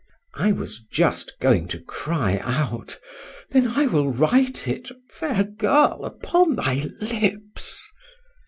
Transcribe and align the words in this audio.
—I 0.33 0.51
was 0.51 0.79
just 0.91 1.33
going 1.39 1.67
to 1.67 1.79
cry 1.79 2.39
out, 2.41 2.97
Then 3.51 3.67
I 3.67 3.85
will 3.85 4.09
write 4.11 4.67
it, 4.67 4.89
fair 5.11 5.43
girl! 5.43 6.01
upon 6.05 6.55
thy 6.55 6.87
lips. 6.99 7.85